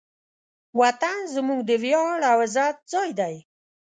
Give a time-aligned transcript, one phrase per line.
[0.79, 3.35] وطن زموږ د ویاړ او عزت ځای دی.